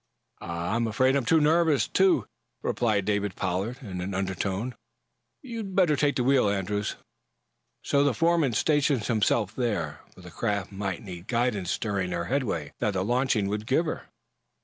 [0.39, 2.25] "I I'm afraid I'm too nervous to,"
[2.63, 4.73] replied David Pollard, in an undertone.
[5.43, 6.95] "You'd better take the wheel, Andrews."
[7.83, 12.73] So the foreman stationed himself there, for the craft might need guidance during the headway
[12.79, 14.09] that the launching would give her.